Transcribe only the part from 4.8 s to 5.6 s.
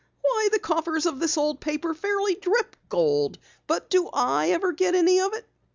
any of it?"